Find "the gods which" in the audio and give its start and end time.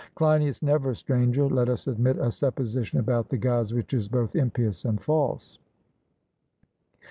3.29-3.93